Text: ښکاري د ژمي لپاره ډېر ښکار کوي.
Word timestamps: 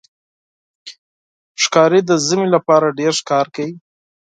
ښکاري 1.63 2.01
د 2.09 2.11
ژمي 2.25 2.47
لپاره 2.55 2.95
ډېر 2.99 3.13
ښکار 3.19 3.45
کوي. 3.55 3.73